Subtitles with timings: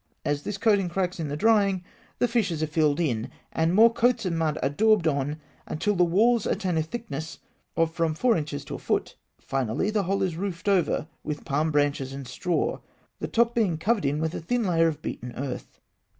[0.25, 1.83] As this coating cracks in the drying
[2.17, 6.03] the fissures are filled in, and more coats of mud are daubed on until the
[6.03, 7.37] walls attain a thickness
[7.77, 9.15] of from four inches to a foot.
[9.39, 12.79] Finally, the whole is roofed over with palm branches and straw,
[13.19, 15.79] the top being covered in with a thin layer of beaten earth.